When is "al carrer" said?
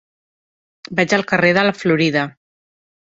1.17-1.53